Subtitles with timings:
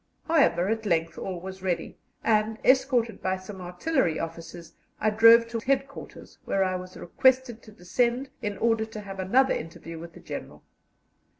[0.27, 5.59] However, at length all was ready, and, escorted by some artillery officers, I drove to
[5.59, 10.19] headquarters, where I was requested to descend in order to have another interview with the
[10.19, 10.63] General.